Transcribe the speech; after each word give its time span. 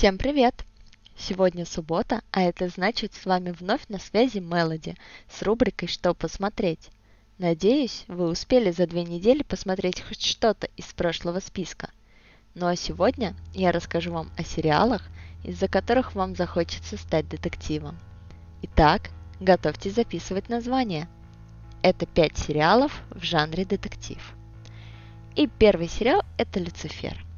Всем 0.00 0.16
привет! 0.16 0.54
Сегодня 1.18 1.66
суббота, 1.66 2.22
а 2.32 2.40
это 2.40 2.70
значит 2.70 3.12
с 3.12 3.26
вами 3.26 3.50
вновь 3.50 3.86
на 3.90 3.98
связи 3.98 4.38
Мелоди 4.38 4.96
с 5.28 5.42
рубрикой 5.42 5.88
«Что 5.88 6.14
посмотреть?». 6.14 6.88
Надеюсь, 7.36 8.04
вы 8.08 8.30
успели 8.30 8.70
за 8.70 8.86
две 8.86 9.04
недели 9.04 9.42
посмотреть 9.42 10.00
хоть 10.00 10.22
что-то 10.22 10.68
из 10.78 10.86
прошлого 10.86 11.40
списка. 11.40 11.90
Ну 12.54 12.66
а 12.66 12.76
сегодня 12.76 13.34
я 13.52 13.72
расскажу 13.72 14.10
вам 14.12 14.30
о 14.38 14.42
сериалах, 14.42 15.02
из-за 15.44 15.68
которых 15.68 16.14
вам 16.14 16.34
захочется 16.34 16.96
стать 16.96 17.28
детективом. 17.28 17.98
Итак, 18.62 19.10
готовьтесь 19.38 19.96
записывать 19.96 20.48
название. 20.48 21.08
Это 21.82 22.06
пять 22.06 22.38
сериалов 22.38 23.02
в 23.10 23.22
жанре 23.22 23.66
детектив. 23.66 24.34
И 25.36 25.46
первый 25.46 25.88
сериал– 25.88 26.22
это 26.38 26.58
«Люцифер». 26.58 27.29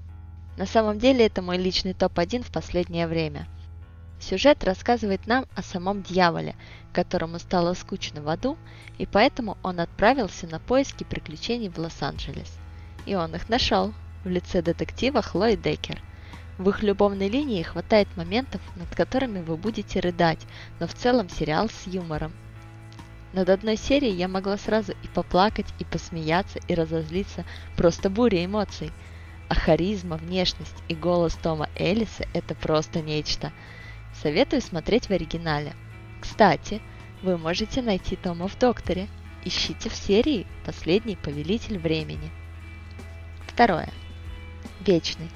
На 0.56 0.66
самом 0.66 0.98
деле 0.98 1.26
это 1.26 1.40
мой 1.40 1.56
личный 1.56 1.94
топ-1 1.94 2.44
в 2.44 2.52
последнее 2.52 3.06
время. 3.06 3.46
Сюжет 4.20 4.62
рассказывает 4.64 5.26
нам 5.26 5.46
о 5.56 5.62
самом 5.62 6.02
дьяволе, 6.02 6.54
которому 6.93 7.38
стало 7.38 7.74
скучно 7.74 8.22
в 8.22 8.29
аду, 8.29 8.57
и 8.98 9.07
поэтому 9.07 9.57
он 9.62 9.80
отправился 9.80 10.46
на 10.46 10.60
поиски 10.60 11.04
приключений 11.04 11.70
в 11.70 11.79
Лос-Анджелес. 11.79 12.58
И 13.07 13.14
он 13.14 13.34
их 13.34 13.48
нашел 13.48 13.93
в 14.24 14.29
лице 14.29 14.62
детектива 14.62 15.22
Хлои 15.22 15.57
Деккер. 15.57 16.00
В 16.58 16.68
их 16.68 16.82
любовной 16.82 17.29
линии 17.29 17.62
хватает 17.62 18.07
моментов, 18.16 18.60
над 18.76 18.94
которыми 18.94 19.40
вы 19.40 19.57
будете 19.57 20.00
рыдать, 20.00 20.40
но 20.79 20.86
в 20.86 20.94
целом 20.94 21.29
сериал 21.30 21.68
с 21.71 21.86
юмором. 21.86 22.32
Над 23.32 23.48
одной 23.48 23.76
серией 23.76 24.14
я 24.14 24.29
могла 24.29 24.58
сразу 24.58 24.93
и 24.93 25.08
поплакать, 25.14 25.66
и 25.79 25.84
посмеяться, 25.84 26.60
и 26.68 26.74
разозлиться, 26.74 27.44
просто 27.74 28.10
буря 28.10 28.44
эмоций– 28.44 28.93
а 29.52 29.54
харизма, 29.54 30.16
внешность 30.16 30.82
и 30.88 30.94
голос 30.94 31.34
Тома 31.34 31.68
Эллиса– 31.76 32.27
это 32.33 32.55
просто 32.55 33.02
нечто. 33.02 33.52
Советую 34.14 34.62
смотреть 34.62 35.08
в 35.08 35.10
оригинале. 35.10 35.74
Кстати, 36.22 36.80
вы 37.20 37.36
можете 37.36 37.82
найти 37.82 38.16
Тома 38.16 38.48
в 38.48 38.58
Докторе. 38.58 39.08
Ищите 39.44 39.90
в 39.90 39.94
серии 39.94 40.46
«Последний 40.64 41.16
повелитель 41.16 41.78
времени». 41.78 42.30
Второе. 43.46 43.90
Вечный. 44.80 45.28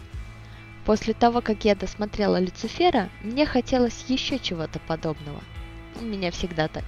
После 0.87 1.13
того, 1.13 1.43
как 1.43 1.67
я 1.67 1.75
досмотрела 1.75 2.41
Люцифера, 2.41 3.11
мне 3.23 3.45
хотелось 3.45 4.07
еще 4.09 4.39
чего-то 4.39 4.79
подобного. 4.79 5.43
У 6.01 6.05
меня 6.07 6.31
всегда 6.31 6.69
так. 6.69 6.85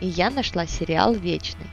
И 0.00 0.08
я 0.08 0.30
нашла 0.30 0.66
сериал 0.66 1.14
«Вечный». 1.14 1.70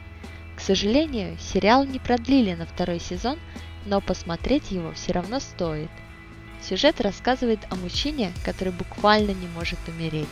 К 0.56 0.60
сожалению, 0.62 1.36
сериал 1.40 1.84
не 1.84 1.98
продлили 1.98 2.54
на 2.54 2.68
второй 2.68 3.00
сезон, 3.00 3.40
но 3.86 4.02
посмотреть 4.02 4.72
его 4.72 4.92
все 4.94 5.14
равно 5.14 5.40
стоит. 5.40 5.90
Сюжет 6.62 7.00
рассказывает 7.02 7.60
о 7.70 7.76
мужчине, 7.76 8.34
который 8.44 8.74
буквально 8.74 9.32
не 9.32 9.48
может 9.48 9.80
умереть. 9.88 10.28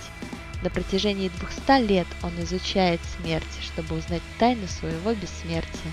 На 0.62 0.70
протяжении 0.70 1.30
200 1.30 1.88
лет 1.88 2.08
он 2.24 2.32
изучает 2.44 3.00
смерть, 3.18 3.46
чтобы 3.62 3.96
узнать 3.96 4.24
тайну 4.40 4.68
своего 4.68 5.14
бессмертия. 5.14 5.92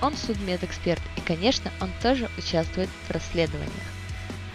Он 0.00 0.16
судмедэксперт, 0.16 1.02
и, 1.16 1.20
конечно, 1.20 1.70
он 1.80 1.90
тоже 2.02 2.30
участвует 2.38 2.88
в 3.06 3.10
расследованиях. 3.10 3.70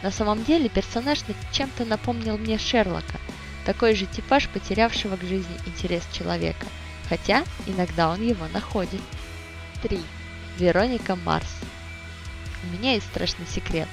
На 0.01 0.11
самом 0.11 0.43
деле 0.43 0.69
персонаж 0.69 1.19
чем-то 1.51 1.85
напомнил 1.85 2.37
мне 2.37 2.57
Шерлока, 2.57 3.19
такой 3.65 3.95
же 3.95 4.05
типаж 4.05 4.47
потерявшего 4.49 5.17
к 5.17 5.21
жизни 5.23 5.57
интерес 5.65 6.03
человека, 6.11 6.65
хотя 7.09 7.43
иногда 7.67 8.09
он 8.09 8.21
его 8.21 8.47
находит. 8.53 9.01
3. 9.83 9.99
Вероника 10.57 11.15
Марс 11.15 11.49
у 12.65 12.73
меня 12.73 12.93
есть 12.93 13.07
страшный 13.07 13.47
секрет. 13.47 13.87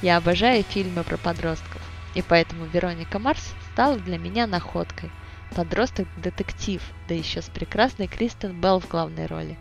Я 0.00 0.16
обожаю 0.16 0.62
фильмы 0.62 1.04
про 1.04 1.16
подростков, 1.16 1.82
и 2.14 2.22
поэтому 2.22 2.66
Вероника 2.66 3.18
Марс 3.18 3.52
стала 3.72 3.98
для 3.98 4.18
меня 4.18 4.46
находкой. 4.46 5.10
Подросток-детектив, 5.54 6.82
да 7.08 7.14
еще 7.14 7.42
с 7.42 7.46
прекрасной 7.46 8.06
Кристен 8.06 8.58
Белл 8.60 8.80
в 8.80 8.88
главной 8.88 9.26
роли. 9.26 9.58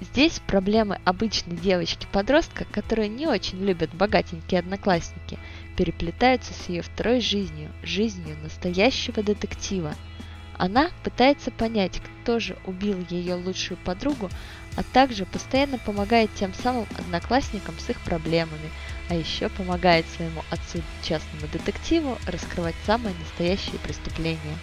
Здесь 0.00 0.40
проблемы 0.40 0.98
обычной 1.04 1.56
девочки-подростка, 1.56 2.64
которую 2.70 3.10
не 3.10 3.26
очень 3.26 3.64
любят 3.64 3.94
богатенькие 3.94 4.60
одноклассники, 4.60 5.38
переплетаются 5.76 6.52
с 6.52 6.68
ее 6.68 6.82
второй 6.82 7.20
жизнью, 7.20 7.70
жизнью 7.82 8.36
настоящего 8.42 9.22
детектива. 9.22 9.94
Она 10.56 10.90
пытается 11.04 11.50
понять, 11.50 12.00
кто 12.22 12.38
же 12.38 12.56
убил 12.66 13.04
ее 13.08 13.34
лучшую 13.34 13.78
подругу, 13.78 14.28
а 14.76 14.82
также 14.82 15.26
постоянно 15.26 15.78
помогает 15.78 16.30
тем 16.34 16.52
самым 16.54 16.86
одноклассникам 16.98 17.78
с 17.78 17.90
их 17.90 18.00
проблемами, 18.00 18.70
а 19.08 19.14
еще 19.14 19.48
помогает 19.48 20.06
своему 20.08 20.42
отцу 20.50 20.82
частному 21.02 21.46
детективу 21.48 22.18
раскрывать 22.26 22.74
самые 22.86 23.14
настоящие 23.16 23.78
преступления. 23.80 24.56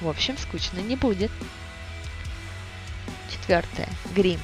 В 0.00 0.08
общем, 0.08 0.36
скучно 0.38 0.80
не 0.80 0.96
будет. 0.96 1.30
Четвертое. 3.30 3.88
Грим. 4.14 4.40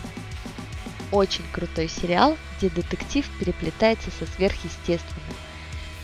Очень 1.11 1.45
крутой 1.53 1.89
сериал, 1.89 2.39
где 2.57 2.71
детектив 2.71 3.29
переплетается 3.41 4.11
со 4.13 4.27
сверхъестественным. 4.27 5.25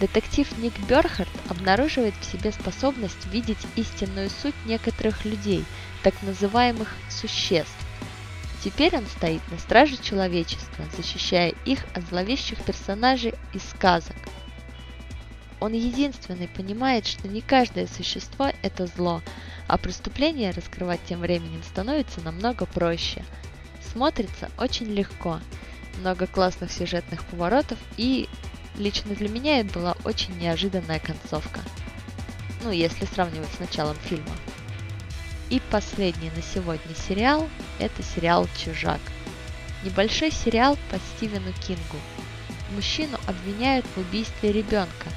Детектив 0.00 0.46
Ник 0.58 0.74
Берхард 0.88 1.28
обнаруживает 1.48 2.14
в 2.20 2.24
себе 2.24 2.52
способность 2.52 3.24
видеть 3.32 3.66
истинную 3.76 4.28
суть 4.28 4.54
некоторых 4.66 5.24
людей, 5.24 5.64
так 6.02 6.14
называемых 6.22 6.94
существ, 7.08 7.85
Теперь 8.66 8.96
он 8.96 9.06
стоит 9.06 9.48
на 9.52 9.60
страже 9.60 9.96
человечества, 9.96 10.86
защищая 10.96 11.54
их 11.64 11.84
от 11.94 12.02
зловещих 12.08 12.60
персонажей 12.64 13.34
из 13.52 13.62
сказок. 13.62 14.16
Он 15.60 15.72
единственный 15.72 16.48
понимает, 16.48 17.06
что 17.06 17.28
не 17.28 17.42
каждое 17.42 17.86
существо– 17.86 18.50
это 18.62 18.88
зло, 18.88 19.22
а 19.68 19.78
преступление 19.78 20.50
раскрывать 20.50 20.98
тем 21.08 21.20
временем 21.20 21.62
становится 21.62 22.20
намного 22.22 22.66
проще. 22.66 23.24
Смотрится 23.92 24.50
очень 24.58 24.92
легко, 24.92 25.38
много 26.00 26.26
классных 26.26 26.72
сюжетных 26.72 27.22
поворотов 27.26 27.78
и 27.96 28.28
лично 28.76 29.14
для 29.14 29.28
меня 29.28 29.60
это 29.60 29.74
была 29.74 29.96
очень 30.02 30.36
неожиданная 30.40 30.98
концовка. 30.98 31.60
Ну, 32.64 32.72
если 32.72 33.04
сравнивать 33.04 33.52
с 33.54 33.60
началом 33.60 33.94
фильма. 33.94 34.34
И 35.48 35.60
последний 35.70 36.30
на 36.34 36.42
сегодня 36.42 36.92
сериал– 36.96 37.48
это 37.78 38.02
сериал 38.02 38.48
«Чужак». 38.58 39.00
Небольшой 39.84 40.32
сериал 40.32 40.76
по 40.90 40.98
Стивену 40.98 41.52
Кингу. 41.64 42.00
Мужчину 42.74 43.16
обвиняют 43.28 43.86
в 43.94 44.00
убийстве 44.00 44.50
ребенка. 44.50 45.08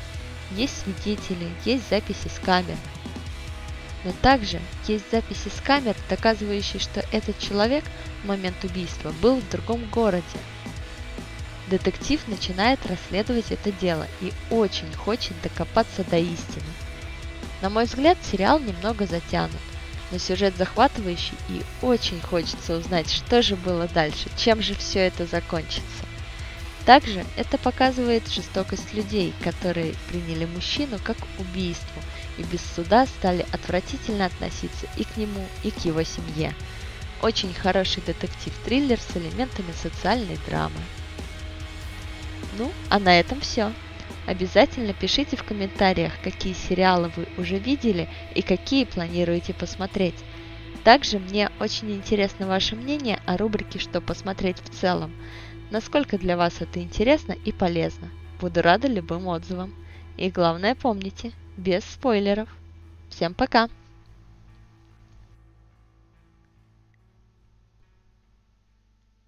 Есть 0.52 0.84
свидетели, 0.84 1.50
есть 1.66 1.90
записи 1.90 2.28
с 2.28 2.38
камер. 2.46 2.78
Но 4.04 4.12
также 4.22 4.62
есть 4.88 5.10
записи 5.10 5.50
с 5.50 5.60
камер, 5.62 5.96
доказывающие, 6.10 6.80
что 6.80 7.04
этот 7.12 7.40
человек 7.40 7.84
в 8.22 8.28
момент 8.28 8.64
убийства 8.64 9.12
был 9.24 9.38
в 9.38 9.50
другом 9.50 9.84
городе. 9.90 10.24
Детектив 11.72 12.22
начинает 12.28 12.86
расследовать 12.86 13.52
это 13.52 13.72
дело 13.72 14.06
и 14.22 14.32
очень 14.52 14.94
хочет 14.94 15.34
докопаться 15.42 16.04
до 16.04 16.18
истины. 16.18 16.70
На 17.64 17.72
мой 17.72 17.86
взгляд, 17.86 18.20
сериал 18.24 18.60
немного 18.60 19.08
затянут 19.08 19.60
но 20.12 20.18
сюжет 20.18 20.56
захватывающий 20.58 21.38
и 21.50 21.62
очень 21.82 22.22
хочется 22.22 22.78
узнать, 22.78 23.12
что 23.12 23.42
же 23.42 23.56
было 23.56 23.88
дальше, 23.88 24.30
чем 24.38 24.62
же 24.62 24.76
все 24.76 25.00
это 25.00 25.26
закончится. 25.26 26.06
Также 26.86 27.24
это 27.36 27.58
показывает 27.58 28.28
жестокость 28.30 28.94
людей, 28.94 29.34
которые 29.44 29.94
приняли 30.10 30.46
мужчину 30.46 30.98
как 31.04 31.18
убийство 31.38 32.02
и 32.38 32.44
без 32.44 32.62
суда 32.76 33.06
стали 33.06 33.46
отвратительно 33.52 34.26
относиться 34.26 34.88
и 34.98 35.04
к 35.04 35.18
нему, 35.18 35.46
и 35.64 35.72
к 35.72 35.86
его 35.86 36.02
семье. 36.04 36.56
Очень 37.22 37.54
хороший 37.54 38.02
детектив-триллер 38.02 38.98
с 39.00 39.16
элементами 39.16 39.72
социальной 39.74 40.40
драмы. 40.48 40.80
Ну, 42.58 42.72
а 42.90 43.00
на 43.00 43.20
этом 43.20 43.42
все. 43.42 43.74
Обязательно 44.30 44.94
пишите 44.94 45.36
в 45.36 45.44
комментариях, 45.44 46.14
какие 46.22 46.54
сериалы 46.54 47.12
вы 47.16 47.26
уже 47.40 47.58
видели 47.58 48.08
и 48.36 48.44
какие 48.44 48.86
планируете 48.86 49.56
посмотреть. 49.56 50.14
Также 50.84 51.18
мне 51.18 51.50
очень 51.60 51.90
интересно 51.96 52.46
ваше 52.46 52.76
мнение 52.76 53.20
о 53.26 53.38
рубрике 53.38 53.80
«Что 53.80 54.02
посмотреть 54.02 54.58
в 54.60 54.70
целом». 54.70 55.12
Насколько 55.72 56.20
для 56.20 56.38
вас 56.38 56.62
это 56.62 56.80
интересно 56.80 57.32
и 57.32 57.52
полезно. 57.52 58.12
Буду 58.40 58.62
рада 58.62 58.88
любым 58.88 59.26
отзывам. 59.26 59.74
И 60.16 60.30
главное 60.30 60.76
помните, 60.76 61.32
без 61.58 61.84
спойлеров. 61.84 62.50
Всем 63.10 63.34
пока! 63.34 63.68